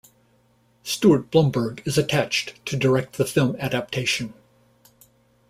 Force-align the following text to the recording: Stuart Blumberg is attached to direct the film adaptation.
Stuart 0.81 1.29
Blumberg 1.29 1.83
is 1.85 1.95
attached 1.95 2.55
to 2.65 2.75
direct 2.75 3.17
the 3.19 3.23
film 3.23 3.55
adaptation. 3.59 4.33